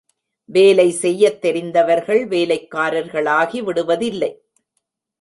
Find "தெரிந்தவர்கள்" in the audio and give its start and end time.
1.41-2.27